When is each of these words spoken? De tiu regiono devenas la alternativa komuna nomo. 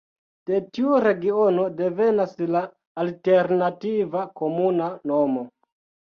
De 0.49 0.59
tiu 0.75 0.93
regiono 1.01 1.65
devenas 1.81 2.33
la 2.55 2.61
alternativa 3.03 4.23
komuna 4.41 4.89
nomo. 5.13 5.45